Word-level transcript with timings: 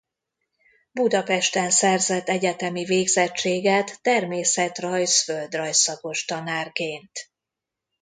Budapesten 0.91 1.69
szerzett 1.69 2.27
egyetemi 2.29 2.83
végzettséget 2.83 4.01
természetrajz- 4.01 5.23
földrajz 5.23 5.77
szakos 5.77 6.25
tanárként. 6.25 7.11